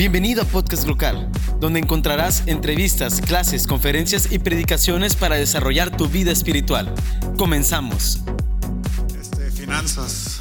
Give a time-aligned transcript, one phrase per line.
[0.00, 1.30] Bienvenido a Podcast Local,
[1.60, 6.94] donde encontrarás entrevistas, clases, conferencias y predicaciones para desarrollar tu vida espiritual.
[7.36, 8.20] Comenzamos.
[9.20, 10.40] Este, finanzas.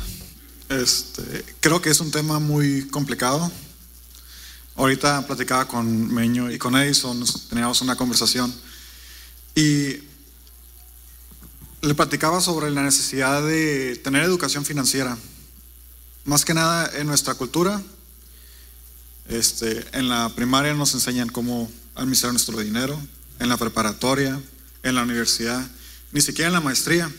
[0.70, 3.52] Este, creo que es un tema muy complicado.
[4.78, 8.56] Ahorita platicaba con Meño y con Edison, teníamos una conversación
[9.56, 9.98] y
[11.82, 15.18] le platicaba sobre la necesidad de tener educación financiera.
[16.24, 17.84] Más que nada en nuestra cultura,
[19.30, 23.00] este, en la primaria nos enseñan cómo administrar nuestro dinero,
[23.40, 24.42] en la preparatoria,
[24.84, 25.66] en la universidad,
[26.12, 27.10] ni siquiera en la maestría.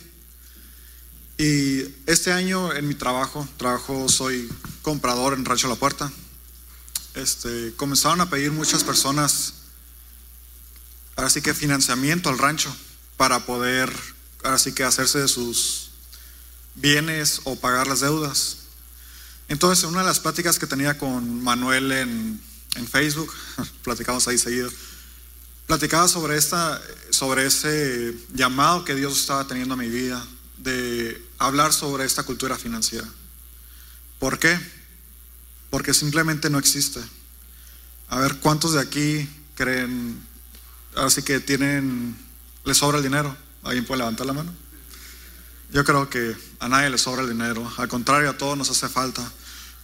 [1.38, 4.50] Y este año en mi trabajo, trabajo soy
[4.82, 6.12] comprador en Rancho La Puerta,
[7.14, 9.54] este, comenzaron a pedir muchas personas,
[11.16, 12.74] así que financiamiento al rancho
[13.16, 13.92] para poder,
[14.42, 15.90] así que hacerse de sus
[16.74, 18.59] bienes o pagar las deudas.
[19.50, 22.40] Entonces, en una de las pláticas que tenía con Manuel en,
[22.88, 23.32] Facebook,
[23.82, 24.70] platicamos ahí seguido,
[25.66, 26.80] platicaba sobre, esta,
[27.10, 30.24] sobre ese llamado que Dios estaba teniendo a mi vida
[30.58, 33.08] de hablar sobre esta cultura financiera.
[34.20, 34.56] ¿Por qué?
[35.68, 37.00] Porque simplemente no existe.
[38.08, 40.24] A ver, ¿cuántos de aquí creen,
[40.94, 42.16] así que tienen,
[42.64, 43.36] les sobra el dinero?
[43.64, 44.54] ¿Alguien puede levantar la mano?
[45.72, 48.88] Yo creo que a nadie le sobra el dinero, al contrario, a todos nos hace
[48.88, 49.28] falta.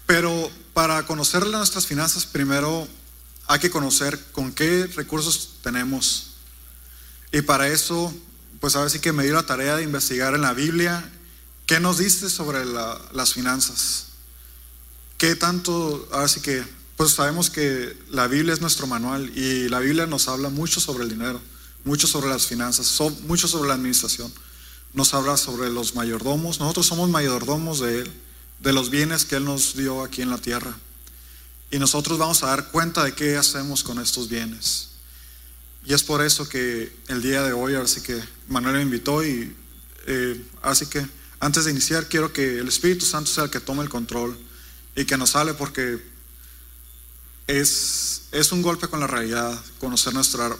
[0.06, 2.86] Pero para conocer nuestras finanzas, primero
[3.48, 6.28] hay que conocer con qué recursos tenemos.
[7.32, 8.14] Y para eso,
[8.60, 11.10] pues ahora sí que me dio la tarea de investigar en la Biblia
[11.66, 14.06] qué nos dice sobre las finanzas.
[15.18, 16.62] ¿Qué tanto, ahora sí que,
[16.96, 21.04] pues sabemos que la Biblia es nuestro manual y la Biblia nos habla mucho sobre
[21.04, 21.40] el dinero,
[21.84, 24.32] mucho sobre las finanzas, mucho sobre la administración.
[24.94, 26.60] Nos habla sobre los mayordomos.
[26.60, 28.12] Nosotros somos mayordomos de Él
[28.60, 30.76] de los bienes que Él nos dio aquí en la tierra.
[31.70, 34.90] Y nosotros vamos a dar cuenta de qué hacemos con estos bienes.
[35.84, 39.54] Y es por eso que el día de hoy, así que Manuel me invitó y
[40.06, 41.06] eh, así que
[41.38, 44.36] antes de iniciar quiero que el Espíritu Santo sea el que tome el control
[44.96, 46.02] y que nos sale porque
[47.46, 50.56] es, es un golpe con la realidad, conocer nuestra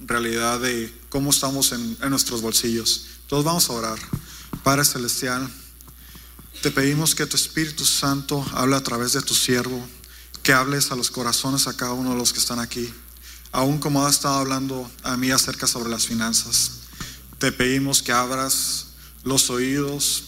[0.00, 3.06] realidad de cómo estamos en, en nuestros bolsillos.
[3.28, 3.98] Todos vamos a orar.
[4.62, 5.48] Padre Celestial.
[6.64, 9.86] Te pedimos que tu Espíritu Santo hable a través de tu siervo,
[10.42, 12.90] que hables a los corazones a cada uno de los que están aquí,
[13.52, 16.70] aún como ha estado hablando a mí acerca sobre las finanzas.
[17.36, 18.86] Te pedimos que abras
[19.24, 20.24] los oídos,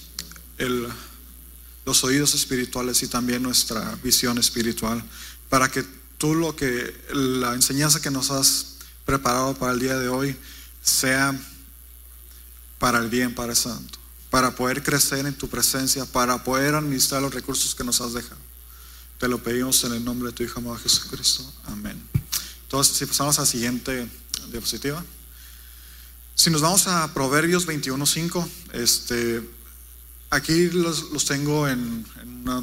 [1.86, 5.02] los oídos espirituales y también nuestra visión espiritual,
[5.48, 5.86] para que
[6.18, 8.76] tú lo que, la enseñanza que nos has
[9.06, 10.36] preparado para el día de hoy
[10.82, 11.34] sea
[12.78, 17.22] para el bien, para el santo para poder crecer en tu presencia, para poder administrar
[17.22, 18.40] los recursos que nos has dejado.
[19.18, 21.50] Te lo pedimos en el nombre de tu Hijo amado Jesucristo.
[21.64, 22.00] Amén.
[22.62, 24.08] Entonces, si pasamos a la siguiente
[24.50, 25.02] diapositiva.
[26.34, 29.48] Si nos vamos a Proverbios 21.5, este,
[30.30, 32.04] aquí los, tengo en,
[32.42, 32.60] una,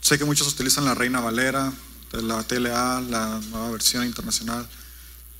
[0.00, 1.72] sé que muchos utilizan la Reina Valera,
[2.12, 4.68] la TLA, la nueva versión internacional,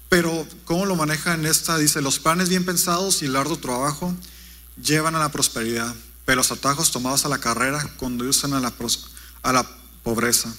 [0.09, 1.77] pero ¿cómo lo maneja en esta?
[1.79, 4.15] Dice, los planes bien pensados y el arduo trabajo
[4.83, 5.95] llevan a la prosperidad,
[6.25, 8.73] pero los atajos tomados a la carrera conducen a la,
[9.43, 9.67] a la
[10.03, 10.53] pobreza.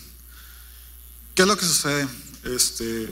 [1.35, 2.07] ¿Qué es lo que sucede?
[2.44, 3.09] Este,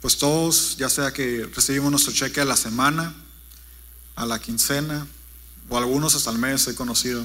[0.00, 3.14] pues todos, ya sea que recibimos nuestro cheque a la semana,
[4.14, 5.06] a la quincena,
[5.68, 7.24] o algunos hasta el mes, he conocido.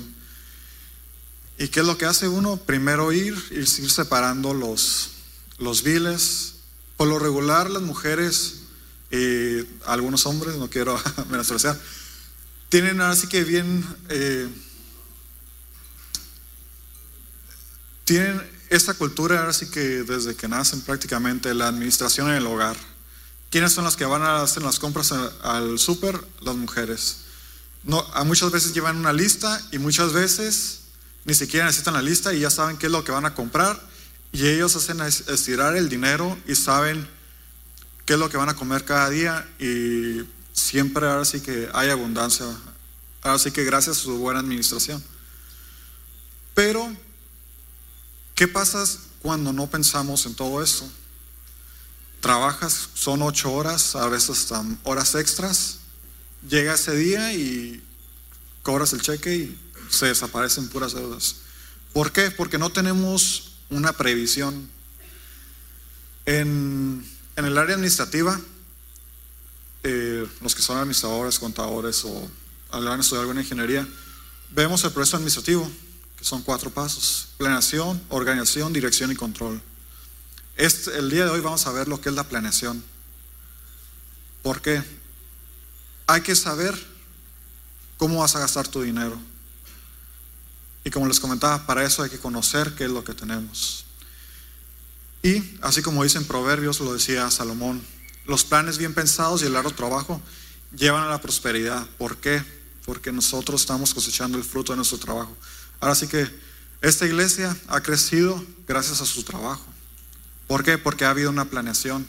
[1.57, 2.57] ¿Y qué es lo que hace uno?
[2.57, 5.11] Primero ir, ir, ir separando los,
[5.59, 6.55] los biles.
[6.97, 8.61] Por lo regular, las mujeres
[9.11, 10.99] y algunos hombres, no quiero
[11.29, 11.79] menospreciar,
[12.71, 14.47] tienen así que bien, eh,
[18.05, 22.77] tienen esta cultura así que desde que nacen prácticamente la administración en el hogar.
[23.49, 26.17] ¿Quiénes son las que van a hacer las compras al súper?
[26.39, 27.17] Las mujeres.
[27.83, 30.83] No, a muchas veces llevan una lista y muchas veces
[31.25, 33.77] ni siquiera necesitan la lista y ya saben qué es lo que van a comprar
[34.31, 37.05] y ellos hacen estirar el dinero y saben
[38.05, 40.21] qué es lo que van a comer cada día y
[40.53, 42.45] siempre ahora sí que hay abundancia.
[43.21, 45.03] Ahora sí que gracias a su buena administración.
[46.53, 46.91] Pero,
[48.35, 48.83] ¿qué pasa
[49.21, 50.89] cuando no pensamos en todo eso?
[52.19, 55.79] Trabajas, son ocho horas, a veces hasta horas extras.
[56.47, 57.83] Llega ese día y
[58.63, 59.59] cobras el cheque y
[59.89, 61.37] se desaparecen puras deudas.
[61.93, 62.31] ¿Por qué?
[62.31, 64.69] Porque no tenemos una previsión.
[66.25, 67.03] En,
[67.35, 68.39] en el área administrativa,
[69.83, 72.29] eh, los que son administradores, contadores o
[72.71, 73.87] hablan estudiar alguna ingeniería,
[74.51, 75.69] vemos el proceso administrativo,
[76.17, 79.61] que son cuatro pasos, planeación, organización, dirección y control.
[80.55, 82.83] Este, el día de hoy vamos a ver lo que es la planeación.
[84.43, 84.83] ¿Por qué?
[86.07, 86.75] Hay que saber
[87.97, 89.19] cómo vas a gastar tu dinero.
[90.83, 93.85] Y como les comentaba, para eso hay que conocer qué es lo que tenemos.
[95.23, 97.81] Y así como dicen Proverbios, lo decía Salomón,
[98.25, 100.21] los planes bien pensados y el largo trabajo
[100.75, 101.85] llevan a la prosperidad.
[101.97, 102.43] ¿Por qué?
[102.85, 105.35] Porque nosotros estamos cosechando el fruto de nuestro trabajo.
[105.79, 106.27] Ahora sí que
[106.81, 109.65] esta iglesia ha crecido gracias a su trabajo.
[110.47, 110.77] ¿Por qué?
[110.77, 112.07] Porque ha habido una planeación.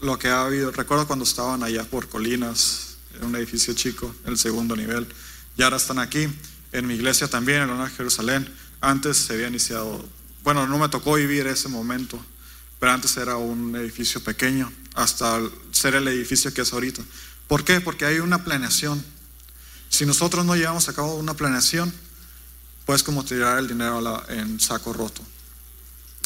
[0.00, 4.38] Lo que ha habido, recuerdo cuando estaban allá por Colinas, en un edificio chico, el
[4.38, 5.06] segundo nivel,
[5.56, 6.28] y ahora están aquí,
[6.72, 8.52] en mi iglesia también, en la Jerusalén.
[8.80, 10.04] Antes se había iniciado,
[10.44, 12.22] bueno, no me tocó vivir ese momento,
[12.78, 15.40] pero antes era un edificio pequeño, hasta
[15.72, 17.02] ser el edificio que es ahorita.
[17.48, 17.80] ¿Por qué?
[17.80, 19.02] Porque hay una planeación.
[19.88, 21.92] Si nosotros no llevamos a cabo una planeación,
[22.84, 25.22] pues como tirar el dinero en saco roto.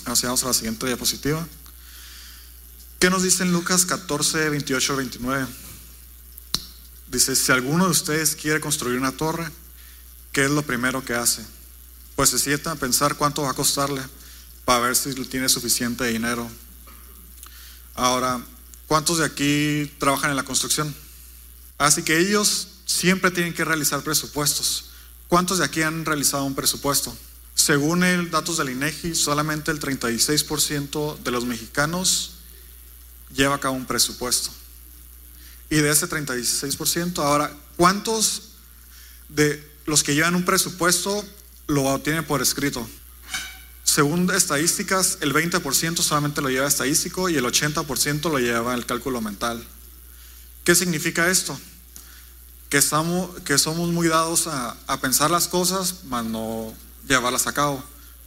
[0.06, 1.47] Así vamos a la siguiente diapositiva.
[2.99, 5.46] ¿Qué nos dice en Lucas 14, 28, 29?
[7.11, 9.49] Dice, si alguno de ustedes quiere construir una torre,
[10.32, 11.44] ¿qué es lo primero que hace?
[12.14, 14.03] Pues se sienta a pensar cuánto va a costarle
[14.70, 16.49] para ver si tiene suficiente dinero.
[17.96, 18.40] Ahora,
[18.87, 20.94] ¿cuántos de aquí trabajan en la construcción?
[21.76, 24.90] Así que ellos siempre tienen que realizar presupuestos.
[25.26, 27.12] ¿Cuántos de aquí han realizado un presupuesto?
[27.56, 32.34] Según el datos del INEGI, solamente el 36% de los mexicanos
[33.34, 34.50] lleva a cabo un presupuesto.
[35.69, 38.50] Y de ese 36%, ahora, ¿cuántos
[39.31, 41.25] de los que llevan un presupuesto
[41.67, 42.88] lo tienen por escrito?
[43.90, 49.20] Según estadísticas, el 20% solamente lo lleva estadístico y el 80% lo lleva el cálculo
[49.20, 49.66] mental.
[50.62, 51.58] ¿Qué significa esto?
[52.70, 56.72] que, estamos, que somos muy dados a, pensar las cosas, mas no
[57.06, 57.82] llevarlas a cabo.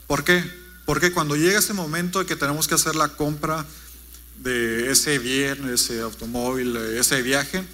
[0.06, 0.44] ¿Por qué?
[0.84, 3.64] Porque cuando llega ese momento de que tenemos que hacer la compra
[4.42, 7.64] de ese bien, ese automóvil, ese viaje,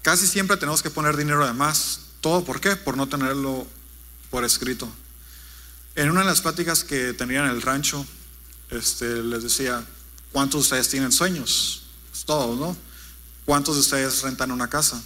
[0.00, 2.00] casi siempre tenemos que poner dinero de más.
[2.22, 2.74] ¿Todo por qué?
[2.74, 3.66] Por no tenerlo
[4.30, 4.90] por escrito.
[5.98, 8.06] En una de las pláticas que tenían en el rancho,
[8.70, 9.84] este, les decía,
[10.30, 11.88] ¿cuántos de ustedes tienen sueños?
[12.12, 12.76] Pues todos, ¿no?
[13.44, 15.02] ¿Cuántos de ustedes rentan una casa?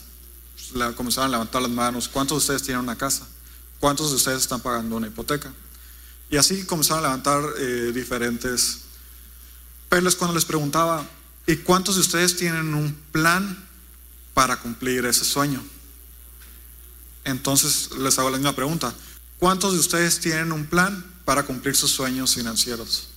[0.95, 3.27] comenzaron a levantar las manos, ¿cuántos de ustedes tienen una casa?
[3.81, 5.51] ¿Cuántos de ustedes están pagando una hipoteca?
[6.29, 8.81] Y así comenzaron a levantar eh, diferentes
[9.91, 11.07] es cuando les preguntaba,
[11.47, 13.67] ¿y cuántos de ustedes tienen un plan
[14.35, 15.65] para cumplir ese sueño?
[17.25, 18.95] Entonces les hago la misma pregunta,
[19.43, 23.09] ¿cuántos de ustedes tienen un plan para cumplir sus sueños financieros?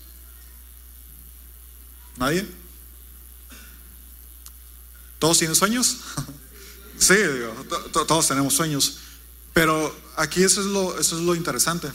[2.18, 2.50] ¿Nadie?
[5.19, 5.98] ¿Todos tienen sueños?
[6.98, 7.13] Sí,
[7.92, 9.00] todos tenemos sueños,
[9.54, 11.92] pero aquí eso es, lo, eso es lo interesante.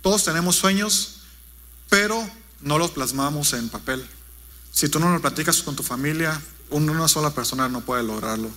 [0.00, 1.22] Todos tenemos sueños,
[1.88, 2.24] pero
[2.60, 4.08] no los plasmamos en papel.
[4.70, 8.48] Si tú no lo platicas con tu familia, una sola persona no puede lograrlo.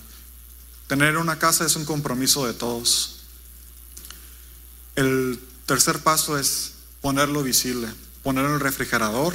[0.86, 3.21] Tener una casa es un compromiso de todos.
[4.96, 7.88] El tercer paso es ponerlo visible,
[8.22, 9.34] ponerlo en el refrigerador.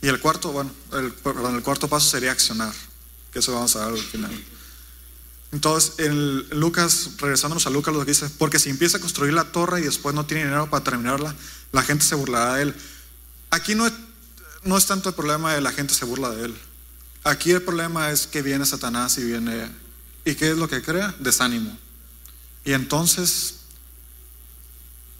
[0.00, 2.72] Y el cuarto, bueno, el, perdón, el cuarto paso sería accionar,
[3.32, 4.44] que eso vamos a ver al final.
[5.50, 9.50] Entonces, en Lucas, regresándonos a Lucas, lo que dice, porque si empieza a construir la
[9.50, 11.34] torre y después no tiene dinero para terminarla,
[11.72, 12.74] la gente se burlará de él.
[13.50, 13.92] Aquí no es,
[14.62, 16.54] no es tanto el problema de la gente se burla de él.
[17.24, 19.68] Aquí el problema es que viene Satanás y viene...
[20.24, 21.14] ¿Y qué es lo que crea?
[21.18, 21.76] Desánimo.
[22.64, 23.57] Y entonces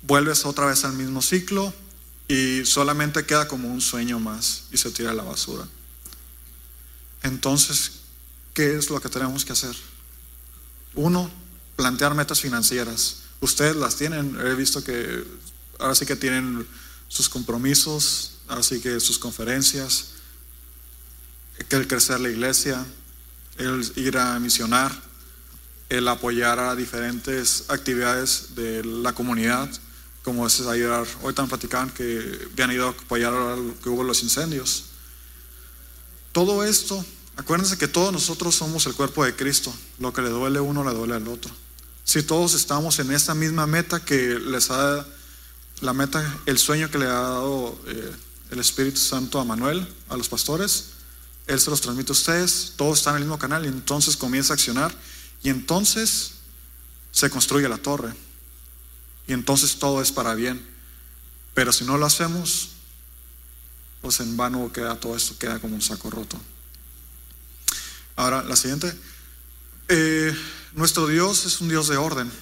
[0.02, 1.72] vuelves otra vez al mismo ciclo
[2.28, 5.66] y solamente queda como un sueño más y se tira a la basura.
[7.22, 7.92] Entonces,
[8.54, 9.74] ¿qué es lo que tenemos que hacer?
[10.94, 11.30] Uno,
[11.76, 13.22] plantear metas financieras.
[13.40, 15.24] Ustedes las tienen, he visto que
[15.78, 16.66] ahora sí que tienen
[17.08, 20.10] sus compromisos, así que sus conferencias,
[21.70, 22.84] el crecer la iglesia,
[23.56, 24.92] el ir a misionar,
[25.88, 29.68] el apoyar a diferentes actividades de la comunidad,
[30.22, 34.22] como es ayudar, hoy tan platicaban que habían ido a apoyar a que hubo los
[34.22, 34.84] incendios.
[36.32, 37.04] Todo esto
[37.38, 39.72] Acuérdense que todos nosotros somos el cuerpo de Cristo.
[40.00, 41.54] Lo que le duele a uno le duele al otro.
[42.02, 45.06] Si todos estamos en esta misma meta que les ha
[45.80, 48.12] la meta, el sueño que le ha dado eh,
[48.50, 50.86] el Espíritu Santo a Manuel, a los pastores,
[51.46, 54.52] Él se los transmite a ustedes, todos están en el mismo canal y entonces comienza
[54.52, 54.92] a accionar
[55.44, 56.32] y entonces
[57.12, 58.12] se construye la torre
[59.28, 60.66] y entonces todo es para bien.
[61.54, 62.70] Pero si no lo hacemos,
[64.00, 66.40] pues en vano queda todo esto, queda como un saco roto.
[68.16, 68.92] Ahora, la siguiente.
[69.88, 70.34] Eh,
[70.72, 72.32] nuestro Dios es un Dios de orden.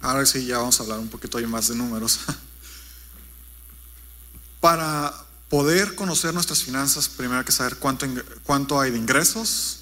[0.00, 2.20] Ahora sí, ya vamos a hablar un poquito más de números.
[4.60, 5.12] Para
[5.48, 8.06] poder conocer nuestras finanzas, primero hay que saber cuánto,
[8.44, 9.80] cuánto hay de ingresos,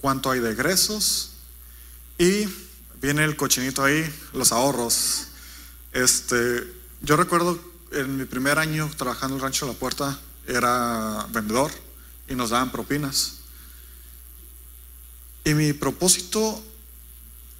[0.00, 1.30] cuánto hay de egresos
[2.16, 2.46] y
[3.02, 5.26] viene el cochinito ahí, los ahorros.
[5.92, 7.58] Este, yo recuerdo
[7.90, 11.72] en mi primer año trabajando en el Rancho de la Puerta, era vendedor
[12.28, 13.40] y nos daban propinas.
[15.44, 16.62] Y mi propósito,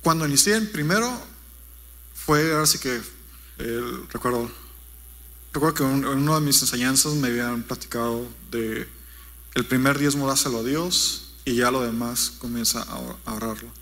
[0.02, 1.10] cuando inicié en primero,
[2.14, 3.00] fue, ahora sí que,
[4.12, 4.48] recuerdo,
[5.52, 8.88] recuerdo que en una de mis enseñanzas me habían platicado de
[9.54, 13.81] el primer diezmo dáselo a Dios y ya lo demás comienza a ahorrarlo.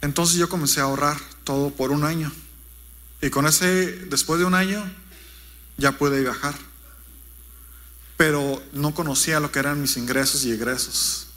[0.00, 2.32] Entonces yo comencé a ahorrar todo por un año.
[3.20, 4.84] Y con ese, después de un año,
[5.76, 6.54] ya pude viajar.
[8.16, 11.28] Pero no conocía lo que eran mis ingresos y egresos.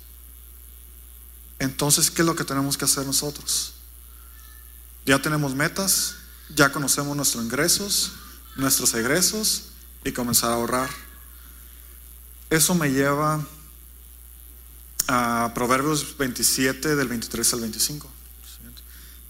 [1.59, 3.73] Entonces, ¿qué es lo que tenemos que hacer nosotros?
[5.05, 6.15] Ya tenemos metas,
[6.55, 8.13] ya conocemos nuestros ingresos,
[8.55, 9.69] nuestros egresos
[10.03, 10.89] y comenzar a ahorrar.
[12.49, 13.45] Eso me lleva
[15.07, 18.20] a Proverbios 27 del 23 al 25.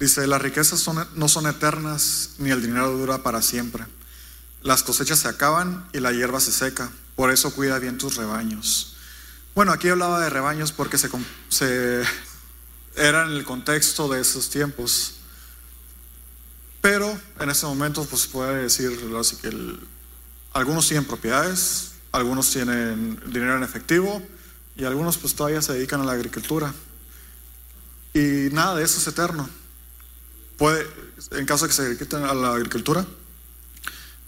[0.02, 3.86] Dice, las riquezas no son eternas, ni el dinero dura para siempre.
[4.64, 6.90] Las cosechas se acaban y la hierba se seca.
[7.16, 8.96] Por eso cuida bien tus rebaños.
[9.54, 11.08] Bueno, aquí hablaba de rebaños porque se,
[11.50, 12.02] se
[12.96, 15.18] era en el contexto de esos tiempos.
[16.82, 19.56] Pero en ese momento, pues puede decir así que
[20.54, 24.20] algunos tienen propiedades, algunos tienen dinero en efectivo
[24.76, 26.74] y algunos pues todavía se dedican a la agricultura.
[28.16, 29.61] Y nada de eso es eterno.
[30.62, 30.86] Puede,
[31.32, 33.04] en caso de que se dediquen a la agricultura,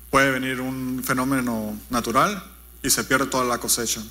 [0.10, 2.44] puede venir un fenómeno natural
[2.82, 4.02] y se pierde toda la cosecha.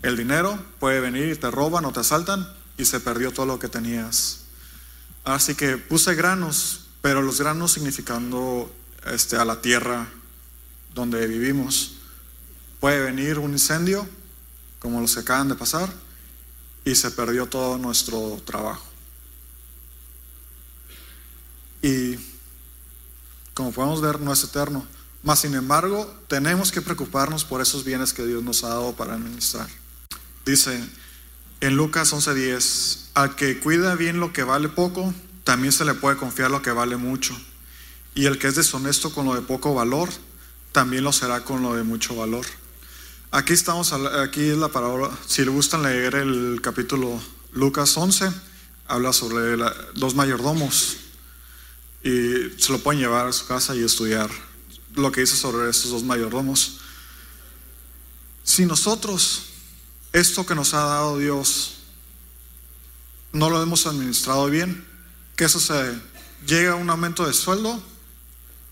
[0.00, 3.68] El dinero puede venir te roban o te asaltan y se perdió todo lo que
[3.68, 4.42] tenías.
[5.24, 8.72] Así que puse granos, pero los granos significando
[9.06, 10.06] este, a la tierra
[10.94, 11.94] donde vivimos.
[12.78, 14.08] Puede venir un incendio,
[14.78, 15.92] como los que acaban de pasar,
[16.84, 18.89] y se perdió todo nuestro trabajo.
[21.82, 22.16] Y
[23.54, 24.86] como podemos ver, no es eterno.
[25.22, 29.14] Mas, sin embargo, tenemos que preocuparnos por esos bienes que Dios nos ha dado para
[29.14, 29.68] administrar.
[30.46, 30.82] Dice
[31.60, 35.12] en Lucas 11:10, al que cuida bien lo que vale poco,
[35.44, 37.38] también se le puede confiar lo que vale mucho.
[38.14, 40.08] Y el que es deshonesto con lo de poco valor,
[40.72, 42.46] también lo será con lo de mucho valor.
[43.30, 47.20] Aquí estamos, aquí es la palabra, si le gustan leer el capítulo
[47.52, 48.32] Lucas 11,
[48.88, 49.56] habla sobre
[49.94, 50.96] los mayordomos
[52.02, 54.30] y se lo pueden llevar a su casa y estudiar
[54.94, 56.78] lo que dice sobre estos dos mayordomos.
[58.42, 59.42] Si nosotros
[60.12, 61.74] esto que nos ha dado Dios
[63.32, 64.84] no lo hemos administrado bien,
[65.36, 66.00] ¿qué sucede?
[66.46, 67.80] Llega un aumento de sueldo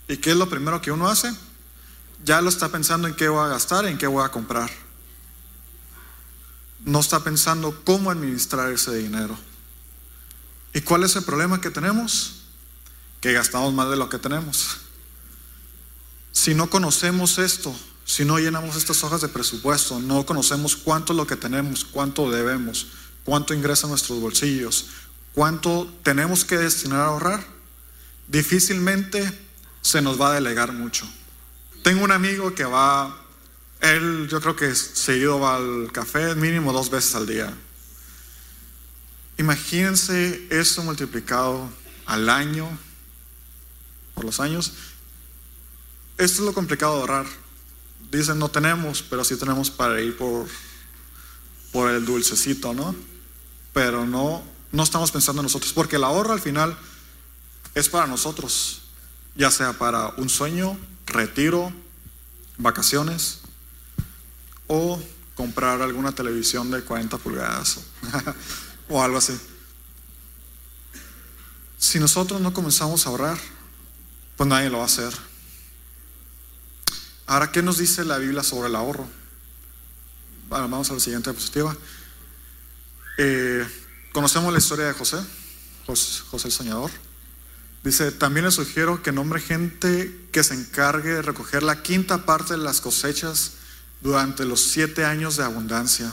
[0.09, 1.33] y ¿qué es lo primero que uno hace?
[2.25, 4.71] Ya lo está pensando en qué voy a gastar, en qué voy a comprar.
[6.85, 9.39] No está pensando cómo administrar ese dinero.
[10.73, 12.38] ¿Y cuál es el problema que tenemos?
[13.21, 14.79] Que gastamos más de lo que tenemos.
[16.33, 21.17] Si no conocemos esto, si no llenamos estas hojas de presupuesto, no conocemos cuánto es
[21.17, 22.87] lo que tenemos, cuánto debemos,
[23.25, 24.87] cuánto ingresa en nuestros bolsillos,
[25.35, 27.47] cuánto tenemos que destinar a ahorrar,
[28.27, 29.39] difícilmente
[29.83, 31.07] se nos va a delegar mucho.
[31.83, 33.17] Tengo un amigo que va,
[33.81, 37.53] él yo creo que seguido va al café mínimo dos veces al día.
[39.39, 41.71] Imagínense eso multiplicado
[42.07, 42.69] al año,
[44.19, 44.73] por los años.
[46.17, 47.27] Esto es lo complicado de ahorrar.
[48.11, 50.49] Dicen no tenemos, pero sí tenemos para ir por,
[51.71, 52.97] por el dulcecito, ¿no?
[53.73, 56.77] Pero no, no estamos pensando en nosotros, porque el ahorro al final
[57.77, 58.81] es para nosotros,
[59.37, 61.73] ya sea para un sueño, retiro,
[62.57, 63.39] vacaciones
[64.67, 65.01] o
[65.37, 67.79] comprar alguna televisión de 40 pulgadas
[68.89, 69.39] o algo así.
[71.79, 73.39] Si nosotros no comenzamos a ahorrar,
[74.39, 75.13] pues nadie lo va a hacer.
[77.27, 79.07] Ahora, ¿qué nos dice la Biblia sobre el ahorro?
[80.49, 81.77] Vamos a la siguiente diapositiva.
[83.19, 83.67] Eh,
[84.13, 85.19] conocemos la historia de José,
[85.87, 86.91] José, el Soñador.
[87.83, 92.55] Dice, también le sugiero que nombre gente que se encargue de recoger la quinta parte
[92.55, 93.55] de las cosechas
[94.01, 96.13] durante los siete años de abundancia.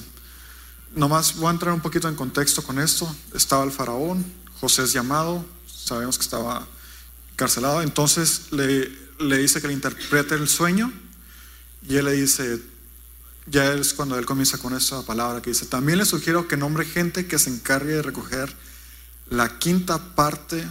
[0.95, 3.15] Nomás voy a entrar un poquito en contexto con esto.
[3.35, 4.25] Estaba el faraón,
[4.59, 6.67] José es llamado, sabemos que estaba
[7.35, 7.81] carcelado.
[7.81, 10.91] Entonces le, le dice que le interprete el sueño
[11.87, 12.61] y él le dice,
[13.47, 16.85] ya es cuando él comienza con esa palabra que dice, también le sugiero que nombre
[16.85, 18.53] gente que se encargue de recoger
[19.29, 20.67] la quinta parte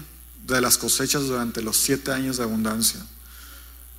[0.46, 3.04] de las cosechas durante los siete años de abundancia.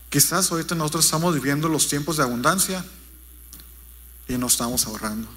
[0.10, 2.86] Quizás ahorita nosotros estamos viviendo los tiempos de abundancia
[4.28, 5.28] y no estamos ahorrando.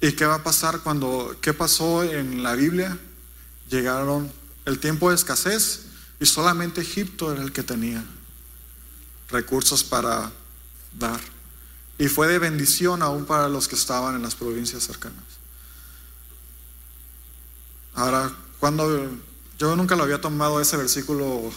[0.00, 2.98] ¿Y qué va a pasar cuando, qué pasó en la Biblia?
[3.74, 4.30] Llegaron
[4.66, 5.86] el tiempo de escasez
[6.20, 8.04] y solamente Egipto era el que tenía
[9.30, 10.30] recursos para
[10.96, 11.18] dar.
[11.98, 15.24] Y fue de bendición aún para los que estaban en las provincias cercanas.
[17.94, 19.10] Ahora, cuando
[19.58, 21.50] yo nunca lo había tomado ese versículo,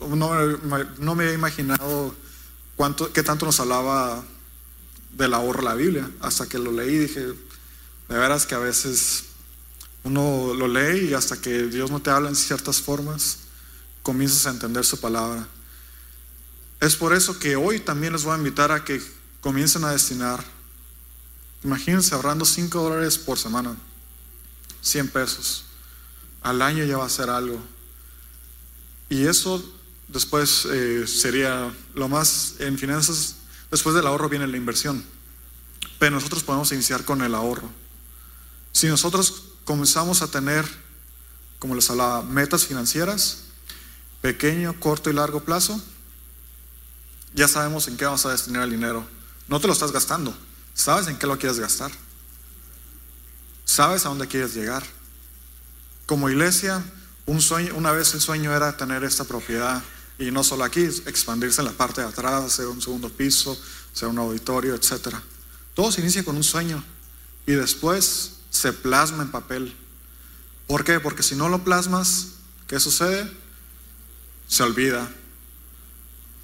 [0.00, 0.46] no,
[0.96, 2.14] no me había imaginado
[2.74, 4.24] cuánto, qué tanto nos hablaba
[5.12, 6.10] del ahorro la Biblia.
[6.22, 7.36] Hasta que lo leí dije, de
[8.18, 9.35] veras que a veces
[10.06, 13.38] uno lo lee y hasta que Dios no te habla en ciertas formas,
[14.04, 15.48] comienzas a entender su palabra.
[16.80, 19.02] Es por eso que hoy también les voy a invitar a que
[19.40, 20.44] comiencen a destinar,
[21.64, 23.74] imagínense ahorrando 5 dólares por semana,
[24.80, 25.64] 100 pesos.
[26.40, 27.60] Al año ya va a ser algo.
[29.08, 29.60] Y eso
[30.06, 33.38] después eh, sería lo más en finanzas,
[33.72, 35.04] después del ahorro viene la inversión.
[35.98, 37.68] Pero nosotros podemos iniciar con el ahorro.
[38.70, 40.64] Si nosotros comenzamos a tener,
[41.58, 43.42] como les hablaba, metas financieras,
[44.22, 45.78] pequeño, corto y largo plazo,
[47.34, 49.06] ya sabemos en qué vamos a destinar el dinero.
[49.48, 50.34] No te lo estás gastando,
[50.72, 51.90] sabes en qué lo quieres gastar.
[53.64, 54.84] Sabes a dónde quieres llegar.
[56.06, 56.82] Como iglesia,
[57.26, 59.82] un sueño, una vez el sueño era tener esta propiedad
[60.18, 63.60] y no solo aquí, expandirse en la parte de atrás, hacer un segundo piso,
[63.92, 65.16] hacer un auditorio, etc.
[65.74, 66.82] Todo se inicia con un sueño
[67.46, 69.74] y después se plasma en papel.
[70.66, 71.00] ¿Por qué?
[71.00, 72.28] Porque si no lo plasmas,
[72.66, 73.30] ¿qué sucede?
[74.48, 75.08] Se olvida,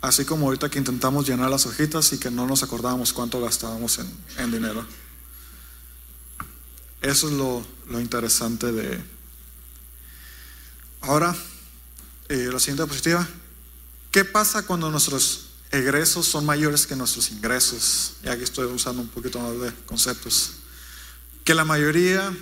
[0.02, 4.00] Así como ahorita que intentamos llenar las hojitas y que no nos acordábamos cuánto gastábamos
[4.36, 4.84] en, dinero.
[7.00, 9.00] Eso es lo, interesante de...
[11.02, 11.36] Ahora,
[12.28, 13.28] eh, la siguiente diapositiva.
[14.10, 18.14] ¿Qué pasa cuando nuestros egresos son mayores que nuestros ingresos?
[18.24, 20.54] Y aquí estoy usando un poquito más de conceptos.
[21.44, 22.32] Que la mayoría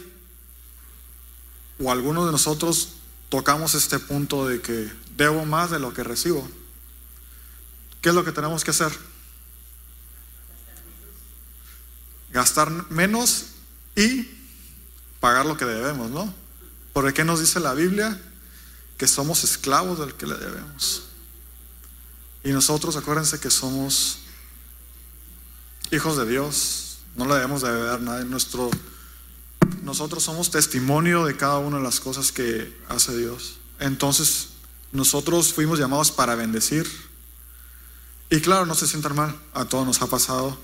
[1.83, 2.91] o algunos de nosotros
[3.29, 6.47] tocamos este punto de que debo más de lo que recibo.
[8.03, 8.93] ¿Qué es lo que tenemos que hacer?
[12.31, 13.47] Gastar menos
[13.97, 14.29] y
[15.21, 16.33] pagar lo que debemos, ¿no?
[16.93, 18.21] ¿Por qué nos dice la Biblia?
[18.97, 21.05] Que somos esclavos del que le debemos.
[22.43, 24.19] Y nosotros, acuérdense que somos
[25.91, 28.25] hijos de Dios, no le debemos de deber nada.
[28.25, 28.71] Nuestro,
[29.83, 33.59] nosotros somos testimonio de cada una de las cosas que hace Dios.
[33.79, 34.49] Entonces,
[34.93, 36.87] nosotros fuimos llamados para bendecir
[38.33, 40.57] y claro, no se sientan mal, a todos nos ha pasado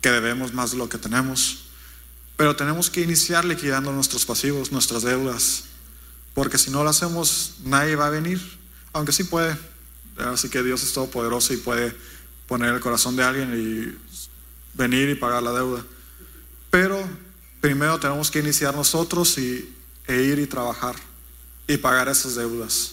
[0.00, 1.64] que debemos más de lo que tenemos,
[2.36, 5.64] pero tenemos que iniciar liquidando nuestros pasivos, nuestras deudas,
[6.32, 8.40] porque si no lo hacemos, nadie va a venir,
[8.92, 9.58] aunque sí puede.
[10.16, 11.94] Así que Dios es todopoderoso y puede
[12.46, 14.09] poner el corazón de alguien y
[14.74, 15.84] venir y pagar la deuda.
[16.70, 17.02] Pero
[17.60, 19.74] primero tenemos que iniciar nosotros y,
[20.06, 20.96] e ir y trabajar
[21.66, 22.92] y pagar esas deudas.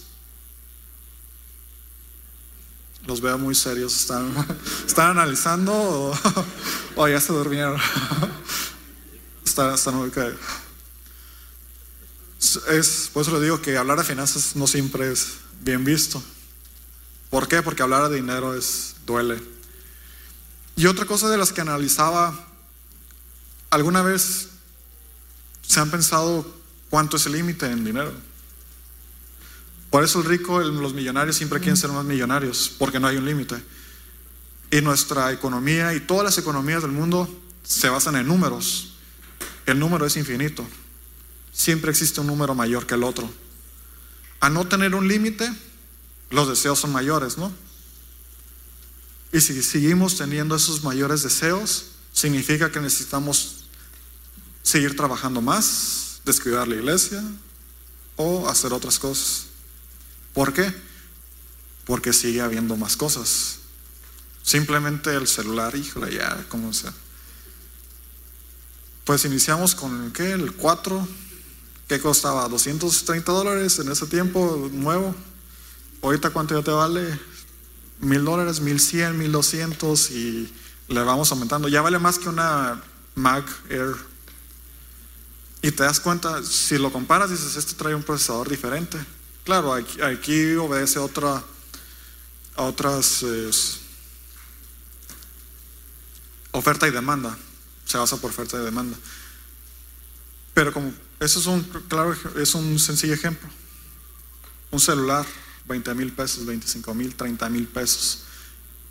[3.06, 3.96] Los veo muy serios.
[3.96, 4.32] ¿Están,
[4.86, 6.12] están analizando
[6.96, 7.80] o, ya se durmieron?
[9.44, 10.10] están, están muy
[12.68, 16.22] es, Por eso le digo que hablar de finanzas no siempre es bien visto.
[17.30, 17.62] ¿Por qué?
[17.62, 19.57] Porque hablar de dinero es duele.
[20.78, 22.38] Y otra cosa de las que analizaba,
[23.68, 24.50] ¿alguna vez
[25.60, 26.46] se han pensado
[26.88, 28.12] cuánto es el límite en dinero?
[29.90, 33.24] Por eso el rico, los millonarios siempre quieren ser más millonarios, porque no hay un
[33.24, 33.60] límite.
[34.70, 37.28] Y nuestra economía y todas las economías del mundo
[37.64, 38.94] se basan en números.
[39.66, 40.64] El número es infinito.
[41.52, 43.28] Siempre existe un número mayor que el otro.
[44.38, 45.52] A no tener un límite,
[46.30, 47.52] los deseos son mayores, ¿no?
[49.32, 53.64] Y si seguimos teniendo esos mayores deseos, significa que necesitamos
[54.62, 57.22] seguir trabajando más, descuidar la iglesia
[58.16, 59.46] o hacer otras cosas.
[60.32, 60.74] ¿Por qué?
[61.84, 63.58] Porque sigue habiendo más cosas.
[64.42, 66.92] Simplemente el celular, híjole, ya, como sea.
[69.04, 70.32] Pues iniciamos con ¿qué?
[70.32, 71.08] El 4,
[71.86, 72.48] ¿qué costaba?
[72.48, 75.14] 230 dólares en ese tiempo nuevo.
[76.02, 77.18] Ahorita cuánto ya te vale?
[78.00, 80.52] Mil dólares, mil cien, mil doscientos y
[80.88, 81.68] le vamos aumentando.
[81.68, 82.80] Ya vale más que una
[83.14, 83.96] Mac Air.
[85.60, 88.98] Y te das cuenta, si lo comparas, dices, este trae un procesador diferente.
[89.44, 91.42] Claro, aquí, obedece otra,
[92.54, 93.24] a otras
[96.52, 97.36] oferta y demanda.
[97.84, 98.96] Se basa por oferta y demanda.
[100.54, 103.48] Pero como eso es un, claro, es un sencillo ejemplo.
[104.70, 105.26] Un celular
[105.68, 108.24] 20 mil pesos, 25 mil, 30 mil pesos.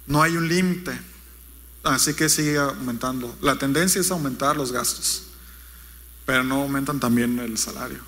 [0.06, 0.98] No hay un límite,
[1.84, 3.36] así que sigue aumentando.
[3.42, 5.24] La tendencia es aumentar los gastos,
[6.26, 8.00] pero no aumentan también el salario.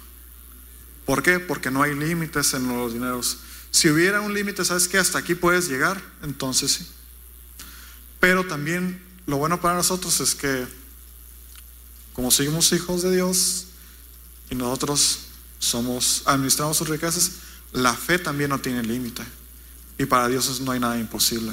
[1.05, 1.39] ¿Por qué?
[1.39, 3.39] Porque no hay límites en los dineros.
[3.71, 4.97] Si hubiera un límite, ¿sabes qué?
[4.97, 6.87] Hasta aquí puedes llegar, entonces sí.
[8.19, 10.67] Pero también lo bueno para nosotros es que
[12.13, 13.67] como seguimos hijos de Dios
[14.49, 15.19] y nosotros
[15.59, 17.31] somos administramos sus riquezas,
[17.71, 19.23] la fe también no tiene límite.
[19.97, 21.51] Y para Dios no hay nada imposible.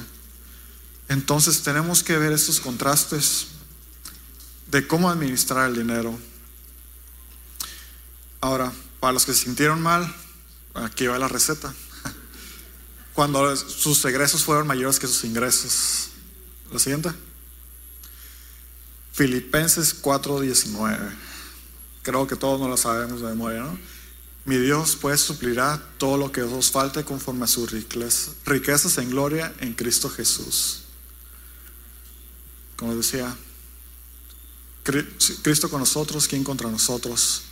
[1.08, 3.48] Entonces tenemos que ver estos contrastes
[4.70, 6.18] de cómo administrar el dinero.
[8.40, 10.12] Ahora, para los que se sintieron mal,
[10.74, 11.74] aquí va la receta.
[13.14, 16.08] Cuando sus egresos fueron mayores que sus ingresos.
[16.72, 17.10] La siguiente.
[19.12, 20.98] Filipenses 4:19.
[22.02, 23.95] Creo que todos no lo sabemos de memoria, ¿no?
[24.46, 29.52] Mi Dios pues suplirá todo lo que os falte conforme a sus riquezas en gloria
[29.58, 30.82] en Cristo Jesús.
[32.76, 33.36] Como decía,
[35.42, 37.42] Cristo con nosotros, ¿quién contra nosotros?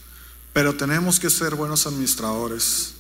[0.53, 2.95] Pero tenemos que ser buenos administradores.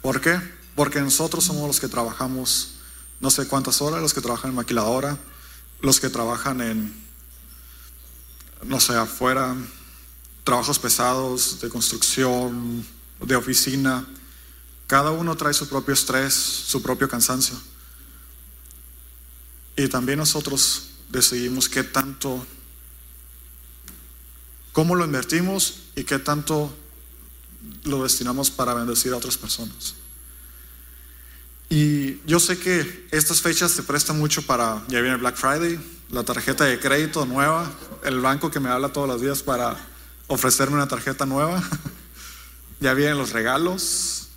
[0.00, 0.40] ¿Por qué?
[0.74, 2.76] Porque nosotros somos los que trabajamos
[3.20, 5.18] no sé cuántas horas, los que trabajan en maquiladora,
[5.82, 7.06] los que trabajan en
[8.64, 9.54] no sé, afuera,
[10.46, 12.86] trabajos pesados de construcción,
[13.20, 14.06] de oficina.
[14.86, 17.56] Cada uno trae su propio estrés, su propio cansancio.
[19.76, 22.46] Y también nosotros decidimos qué tanto,
[24.70, 26.72] cómo lo invertimos y qué tanto
[27.82, 29.96] lo destinamos para bendecir a otras personas.
[31.68, 35.80] Y yo sé que estas fechas se prestan mucho para, ya viene Black Friday,
[36.10, 37.68] la tarjeta de crédito nueva,
[38.04, 39.95] el banco que me habla todos los días para
[40.26, 41.62] ofrecerme una tarjeta nueva.
[42.80, 44.28] ya vienen los regalos,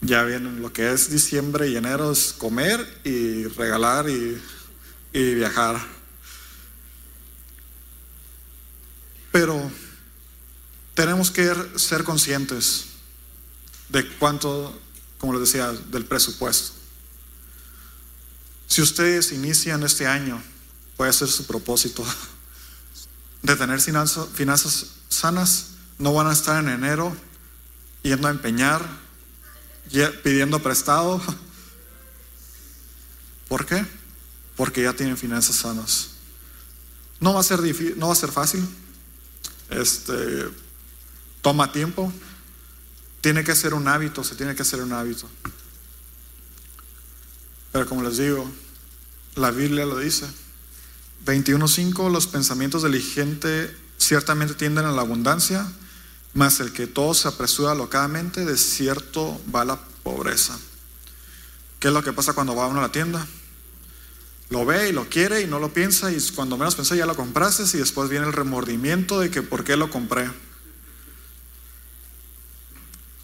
[0.00, 4.40] ya vienen lo que es diciembre y enero, es comer y regalar y,
[5.12, 5.78] y viajar.
[9.32, 9.70] Pero
[10.94, 12.86] tenemos que ser conscientes
[13.88, 14.76] de cuánto,
[15.18, 16.72] como les decía, del presupuesto.
[18.66, 20.42] Si ustedes inician este año
[20.96, 22.04] puede ser su propósito
[23.42, 25.66] de tener finanzas, sanas.
[25.98, 27.14] No van a estar en enero
[28.02, 28.86] yendo a empeñar,
[30.22, 31.20] pidiendo prestado.
[33.48, 33.84] ¿Por qué?
[34.56, 36.10] Porque ya tienen finanzas sanas.
[37.20, 38.66] No va a ser difícil, no va a ser fácil.
[39.70, 40.48] Este
[41.42, 42.12] toma tiempo.
[43.20, 45.28] Tiene que ser un hábito, se tiene que hacer un hábito.
[47.72, 48.48] Pero como les digo,
[49.34, 50.26] la Biblia lo dice.
[51.24, 55.66] 21.5, los pensamientos del gente ciertamente tienden a la abundancia,
[56.34, 60.58] mas el que todo se apresura locadamente, de cierto va la pobreza.
[61.80, 63.26] ¿Qué es lo que pasa cuando va uno a la tienda?
[64.50, 67.14] Lo ve y lo quiere y no lo piensa y cuando menos pensé ya lo
[67.14, 70.30] compraste y después viene el remordimiento de que por qué lo compré.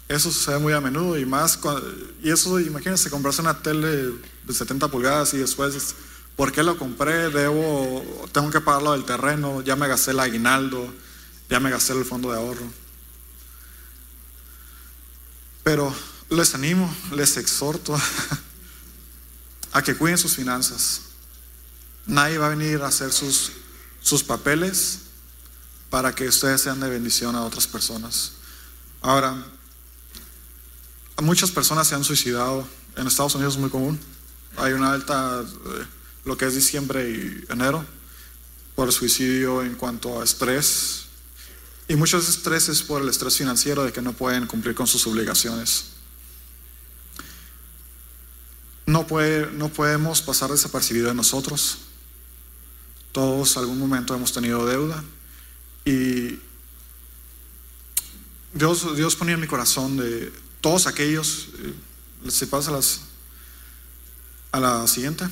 [0.07, 1.59] Eso sucede muy a menudo y más,
[2.21, 4.11] y eso imagínense comprarse una tele
[4.43, 5.95] de 70 pulgadas y después
[6.35, 7.29] ¿Por qué lo compré?
[7.29, 10.93] Debo, tengo que pagarlo del terreno, ya me gasté el aguinaldo,
[11.49, 12.65] ya me gasté el fondo de ahorro.
[15.63, 15.93] Pero
[16.29, 17.97] les animo, les exhorto
[19.71, 21.01] a que cuiden sus finanzas.
[22.05, 23.51] Nadie va a venir a hacer sus,
[24.01, 24.99] sus papeles
[25.89, 28.33] para que ustedes sean de bendición a otras personas.
[29.01, 29.35] Ahora,
[31.21, 32.67] muchas personas se han suicidado.
[32.97, 33.99] En Estados Unidos es muy común.
[34.57, 35.85] Hay una alta eh,
[36.25, 37.85] lo que es diciembre y enero,
[38.75, 41.05] por suicidio en cuanto a estrés.
[41.87, 45.85] Y muchos estreses por el estrés financiero de que no pueden cumplir con sus obligaciones.
[48.87, 51.77] No, puede, no podemos pasar desapercibido de nosotros.
[53.11, 55.03] Todos algún momento hemos tenido deuda.
[55.85, 56.39] Y
[58.53, 63.01] Dios, Dios ponía en mi corazón de todos aquellos, eh, si pasa a, las,
[64.51, 65.25] a la siguiente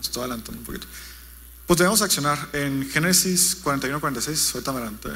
[0.00, 0.86] estoy adelantando un poquito.
[1.66, 2.50] Pues debemos accionar.
[2.52, 5.08] En Génesis 41, 46, ahorita adelante.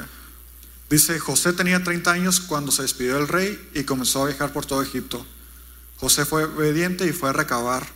[0.89, 4.65] Dice, José tenía 30 años cuando se despidió del rey y comenzó a viajar por
[4.65, 5.23] todo Egipto.
[5.97, 7.87] José fue obediente y fue a recabar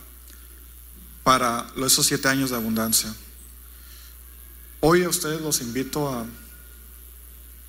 [1.24, 3.12] para esos siete años de abundancia.
[4.80, 6.26] Hoy a ustedes los invito a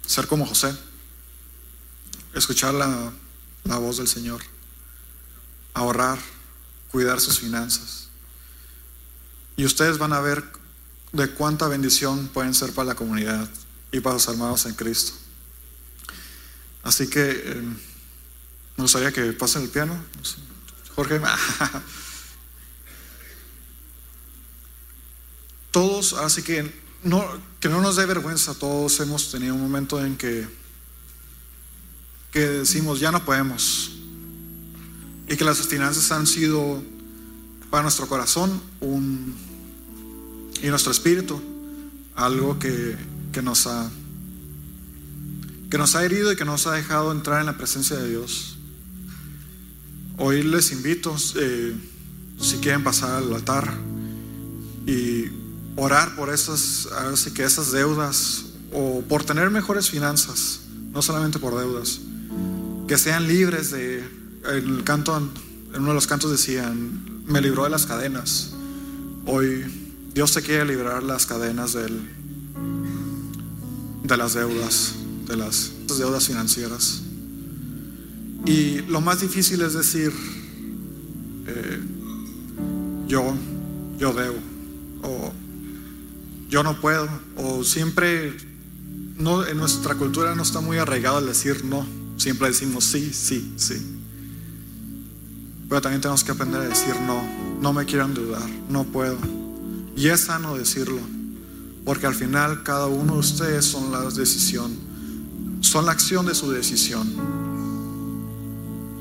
[0.05, 0.75] ser como José,
[2.35, 3.11] escuchar la,
[3.63, 4.41] la voz del Señor,
[5.73, 6.19] ahorrar,
[6.91, 8.04] cuidar sus finanzas
[9.57, 10.43] y ustedes van a ver
[11.11, 13.49] de cuánta bendición pueden ser para la comunidad
[13.91, 15.13] y para los hermanos en Cristo.
[16.83, 17.61] Así que eh,
[18.77, 19.97] Me gustaría que pasen el piano.
[20.95, 21.19] Jorge.
[25.71, 26.71] Todos, así que
[27.03, 27.25] no,
[27.59, 28.53] que no nos dé vergüenza.
[28.53, 30.47] Todos hemos tenido un momento en que,
[32.31, 33.91] que decimos, ya no podemos.
[35.27, 36.83] Y que las finanzas han sido
[37.69, 39.35] para nuestro corazón un,
[40.61, 41.41] y nuestro espíritu
[42.15, 42.95] algo que,
[43.31, 43.89] que nos ha
[45.69, 48.57] que nos ha herido y que nos ha dejado entrar en la presencia de Dios.
[50.17, 51.75] Hoy les invito, eh,
[52.39, 53.73] si quieren pasar al altar
[54.85, 55.25] y
[55.75, 60.61] orar por esas, así que esas deudas o por tener mejores finanzas,
[60.93, 61.99] no solamente por deudas,
[62.87, 64.03] que sean libres de,
[64.47, 68.53] el canto, en uno de los cantos decían, me libró de las cadenas.
[69.25, 69.65] Hoy
[70.13, 71.89] Dios te quiere librar las cadenas de
[74.17, 74.95] las deudas
[75.27, 77.01] de las deudas financieras.
[78.45, 80.13] Y lo más difícil es decir,
[81.47, 81.79] eh,
[83.07, 83.35] yo,
[83.97, 84.37] yo debo,
[85.01, 85.33] o
[86.49, 88.35] yo no puedo, o siempre,
[89.17, 91.85] en nuestra cultura no está muy arraigado el decir no,
[92.17, 93.81] siempre decimos sí, sí, sí.
[95.67, 97.21] Pero también tenemos que aprender a decir no,
[97.61, 99.17] no me quiero endeudar, no puedo.
[99.95, 100.99] Y es sano decirlo,
[101.83, 104.85] porque al final cada uno de ustedes son la decisión
[105.65, 107.07] son la acción de su decisión.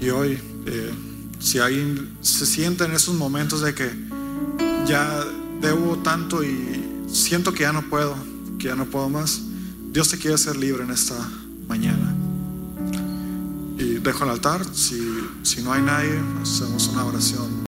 [0.01, 0.95] Y hoy, eh,
[1.39, 3.91] si alguien se siente en esos momentos de que
[4.87, 5.25] ya
[5.61, 8.17] debo tanto y siento que ya no puedo,
[8.59, 9.43] que ya no puedo más,
[9.93, 11.17] Dios te quiere hacer libre en esta
[11.69, 12.14] mañana.
[14.05, 15.01] Dejo el altar, si,
[15.43, 17.55] si no hay nadie, hacemos una oración.